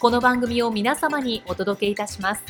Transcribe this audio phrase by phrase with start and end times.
[0.00, 2.42] この番組を皆様にお届けいたします。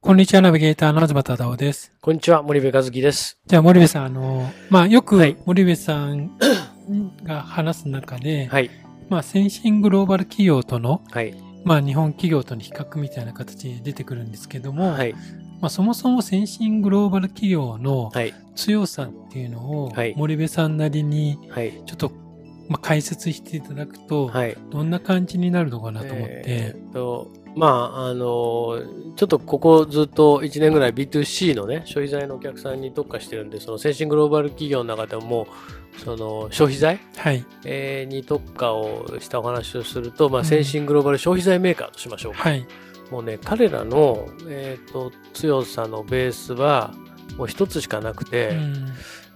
[0.00, 1.92] こんにちは、ナビゲーターの東忠夫です。
[2.00, 3.40] こんにちは、森部和樹です。
[3.44, 6.30] じゃあ、森部さん、あの、まあ、よく森部さん
[7.24, 8.70] が話す中で、はい、
[9.08, 15.12] まあ、先進グローバル企業との、はい、まあ、日本企業との比較みたいな形で出てくるんですけども、はい、
[15.60, 18.12] まあ、そもそも先進グローバル企業の
[18.54, 21.36] 強さっていうのを、森部さんなりに、
[21.84, 22.29] ちょっと
[22.70, 26.42] まあ、解説していただくと、はい、どんな感じになるのかなと思って。
[26.46, 28.80] えー、とまあ、あの
[29.16, 35.48] ちょっとここずっと1年ぐらい B2C のね、消費財のお客さんに特化してるんで、その先進グローバル企業の中でも、
[36.04, 37.44] その消費財、はい。
[37.64, 42.50] えー、に特化をしたお話をすると、まあ、先進グローバル消費財メーカーとしましょうか。
[42.50, 42.66] うん、はい、
[43.10, 46.94] もうね、彼らの、えーと、強さのベースは、
[47.36, 48.92] もう一つしかなくて、うん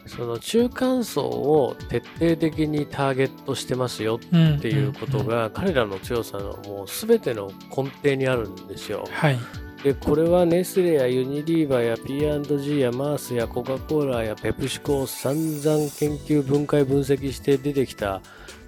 [0.07, 9.09] その中間層を徹底的にターゲットしてますよっていうことが、彼らの強さのもう全ての根底にあるんですよ。
[9.11, 9.39] はい、
[9.83, 18.21] でこれはネスレやユニリーバーや P&G やマースやコカ・コーラやペプシコを散々研究分解分析して出てきた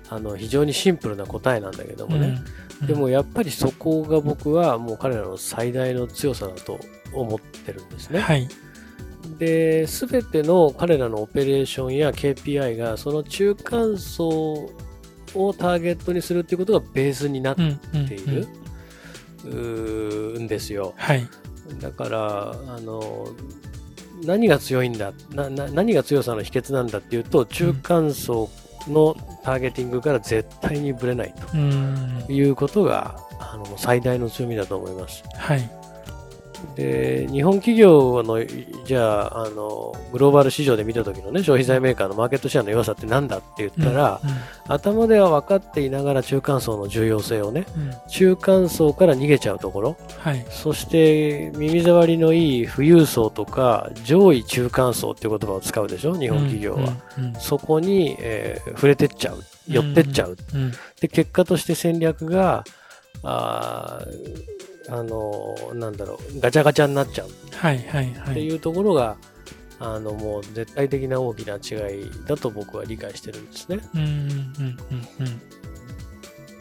[0.09, 2.45] あの非常にシンプルな答えなんだけどもね、うん
[2.83, 6.79] うん、でもやっぱりそこが僕はもう彼らの最大の強さだと
[7.13, 8.21] 思ってるんですね。
[8.21, 8.49] はい
[9.39, 14.71] で、すべての彼らのオペレーションや KPI が、その中間層
[15.35, 17.63] をターゲットにするっていうことがベースになって
[18.15, 18.49] いる、
[20.41, 20.95] んですよ。
[20.97, 21.27] はい。
[21.81, 23.29] だから、あの、
[24.25, 28.49] 何が強いんだな何が強さの秘訣なんだっていうと、中間層
[28.89, 31.35] のターゲティングから絶対にぶれない
[32.27, 35.23] ということが、あの最大の強みだと思います。
[35.37, 35.71] はい。
[36.75, 38.45] で日本企業の
[38.85, 44.37] じゃああのグローバル市場で見た時の、ね、消費財メーカーのマーケットシェアの良さって何だって言ったら、うんうん、
[44.69, 56.79] 頭では分かっていながら中間層の重要性をね、うん、中間層から逃げちゃうところ、はい、そして耳障りのいい富裕層とか上位中間層っていう言葉を使うでしょ日本企業は、
[57.19, 60.63] うんうんうん、そこに、えー、触れてっちゃう寄ってっちゃう、うん。
[60.63, 62.65] うん、で結果として戦略が
[63.23, 64.01] あ
[64.89, 69.17] あのなんだろうガチャガチャになっちゃうはいはいはいっていうところが
[69.79, 73.79] あのもう絶対的な大きな違いだと僕は理解してるんですね。
[73.95, 75.27] うんうんうんうん。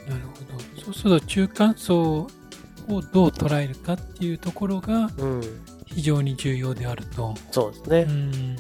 [0.10, 0.84] なるほど。
[0.84, 2.28] そうすると中間層を
[3.14, 5.10] どう捉えるかっていうところが
[5.86, 7.30] 非常に重要であると。
[7.30, 8.02] うん、そうですね。
[8.02, 8.56] うん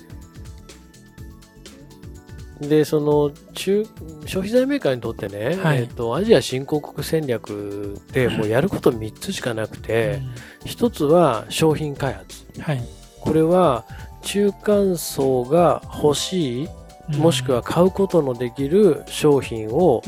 [2.62, 3.86] で、その中
[4.26, 10.22] 消費財メーカーにとってね、はい、えーと、アジア新興国戦略ってもうやること3つしかなくて、
[10.64, 12.82] うん、1つは商品開発、はい、
[13.20, 13.86] これは
[14.22, 16.70] 中間層が欲しい
[17.18, 20.02] もしくは買うことのできる商品を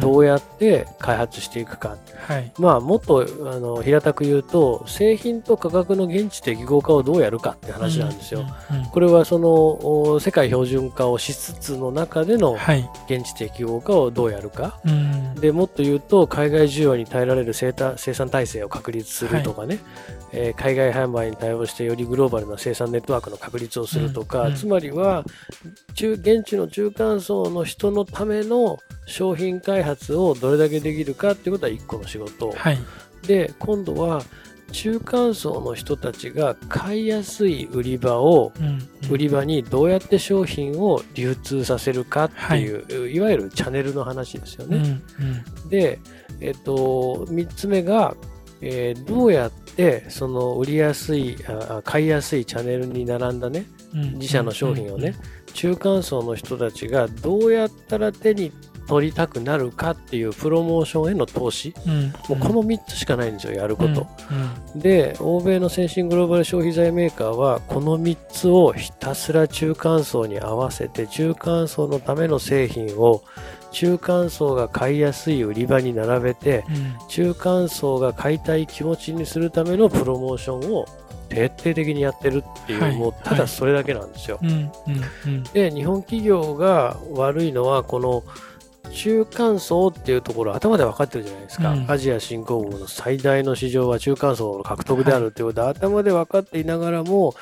[0.00, 8.46] どうやって開発していくか、うんはい、まあもっとあの平たく言うと製品と価格の現地適合化をどうやるかって話なんですよ。
[8.92, 12.56] これはその世界標準化をしつつの中での
[13.08, 19.84] 現地適合化をどうやるか、はい、でもっと言うと海外需要に耐えられる生産体制を確立するとかね、はい、
[20.32, 25.24] えー、海外販売に対応してよりグローバルな生産ネットワークの確立をするとか、うん、つまりは
[25.94, 32.78] 中現地の中間層の人のための商品開発をどれだけできるかっていうことは1個の仕事、はい、
[33.26, 34.22] で今度は
[34.72, 38.52] 中間層の人たちが買いやすい売り場を、
[39.10, 44.76] 売り場にどうやって商品を流通させるかっていう、はい、いわゆるチャンネルの話ですよね。
[44.78, 46.00] うんうん、で、
[46.40, 48.16] えっと、3つ目が、
[48.62, 55.14] えー、どうやってその売りやすいあ買いやすいチャンネルに並んだね、自社の商品をね、
[55.52, 58.52] 中間層の人たちがどうやったら手に
[58.86, 64.06] 取りたくなるかっていうプロモーションへの投資、うん、もうこの3つしかないんですよやること、
[64.74, 73.22] うん、で欧米の先進グローバル消費財メーカーはこの3つをひたすら中間層に合わせて中間層のための製品を
[73.72, 80.86] 中間層が買いやすい売り場に並べて、うん、中間層が買いたい気持ちにするためのプロモーションを
[81.32, 84.38] 徹底的にやってるっていう、はい、もうただそれだけなんですよ。
[85.54, 88.22] で日本企業が悪いのはこの
[88.92, 97.34] 中間層っていうところ頭で分かってるじゃないですか、うん、アジア新興国の最大の市場は中間層の獲得であるっていうことは、はい、頭で分かっていながらも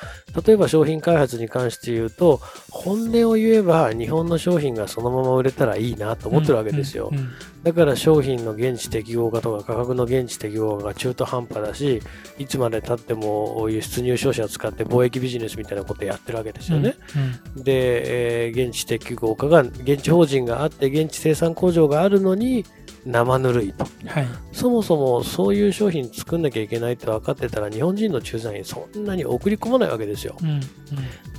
[0.45, 2.39] 例えば商品開発に関して言うと
[2.69, 7.31] 本音を言えば日本の商品がそのまま売れたらいいなと思ってるわけですよ、うんうんうん、
[7.63, 12.01] だから商品の現地適合化とか価格の現地適合化が中途半端だし
[12.37, 22.65] いつまでたっても輸出入商社を使って貿易ビジネスみたいなことをやってるわけですよね、うんうん、で、えー、現地適合化が現地法人があって現地生産工場があるのに
[23.05, 30.35] 生ぬるいと、はい、そもそもそういう商品作んなきゃいけないって分かってたら日本人の駐在員そんなに送り込まないわけですよ。
[30.41, 30.61] うんうん、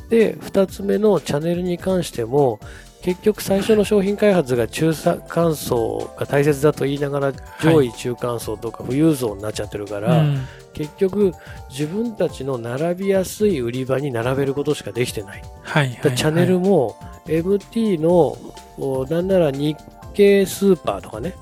[0.09, 2.59] で2つ目のチャンネルに関しても
[3.03, 4.93] 結局最初の商品開発が中
[5.29, 10.39] 間層が大切だと言いながら上位中間層とか富裕層になっちゃってるから、はい、
[10.73, 11.33] 結局
[11.69, 15.43] 自分たちの並びやすい売り場に並べることしかできてない。
[15.63, 16.97] はいはいはい、チャンネルも
[17.27, 18.37] MT の
[18.79, 19.77] なんなら日
[20.15, 21.35] 系スーパーとかね、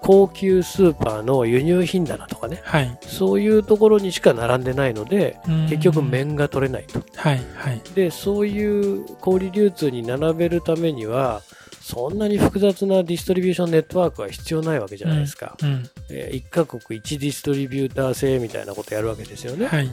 [0.00, 5.38] 高級スーパーの輸入品棚とかね、はい、そういうところにしか並んでないので、
[5.68, 7.00] 結局面が取れないと。
[7.16, 11.42] はいはい、で、そういう小売流通に並べるためには、
[11.80, 15.56] そんなに複雑なディストリビューションネットワークは必要ないわけじゃないですか。
[15.62, 19.66] うんうん、えー、1カ国1ディストリビューター制みたいなことやるわけですよね。
[19.66, 19.90] はい、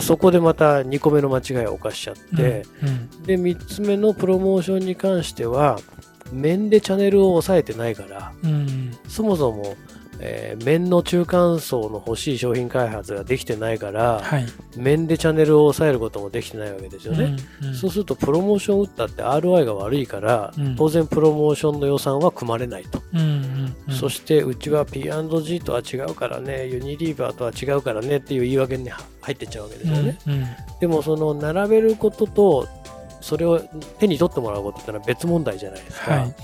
[0.00, 5.78] そこでまた2個目の間違いを犯しちゃって、うんうん、で3つ目のプロモーションに関しては
[6.32, 9.76] 面でチャンネルを抑えてないから、うん、そもそも、
[10.24, 14.46] えー、面の中間層の欲しい商品開発ができてないから、はい、
[14.76, 30.46] 面でチャンネルを抑えることもできてないわけですよね、うんうん、そうするとプロモーション打ったって ROI が悪いから、うん、当然プロモーションの予算は組まれないと、うんうんうん、そしてうちは P&G とは違うからねユニリーバーとは違うからねっていう言い訳に入ってっちゃうわけですよね、うんうん、
[30.80, 32.68] でもその並べることと
[33.22, 33.60] それを
[33.98, 36.10] 手に取ってもらうことってのは別問題じゃないですか。
[36.10, 36.34] はい、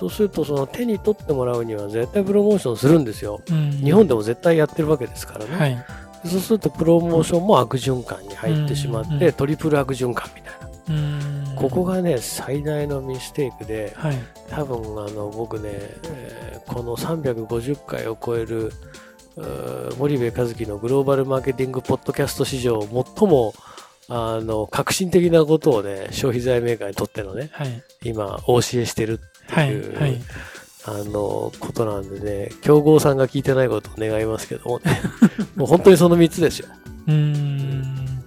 [0.00, 5.84] そうするとその手に取ってもらうには絶対プロモーションするんですよ、うん、日本でも絶対やってるわけですからね、はい、
[6.26, 14.18] そうするとプロモーションも悪循環に入ってしまって、うん、トリプル悪循環みたいな、うん、ここがね最大のミステイクで、はい、
[14.48, 18.72] 多分あの僕ね、えー、この350回を超える
[19.98, 23.52] 森部和樹のグローバルマーケティングポッドキャスト史上最も
[24.12, 29.20] あの、革新的なことをね、消費財メーカーにとってのね、はい、今、お教えしてる
[29.50, 30.20] っていう、はい、
[30.84, 35.00] あの、ことなんでね、競合さんが聞いてないことを願いますけども、ね、
[35.56, 36.68] もう本当にその3つですよ。
[37.08, 38.24] うん。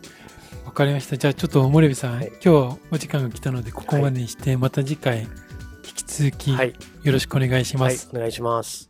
[0.65, 1.17] わかりました。
[1.17, 5.27] じゃあちょっと森部さん、はい、今日お時間が来たので、ここまでにして、また次回、引
[5.95, 6.57] き続き、よ
[7.11, 8.09] ろしくお願いします。
[8.13, 8.89] お願いします。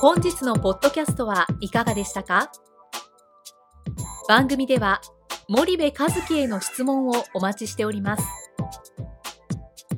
[0.00, 2.50] 本日のポッドキャストはいかがでしたか？
[4.28, 5.02] 番組では
[5.48, 8.39] 森部和樹への質問をお待ちしております。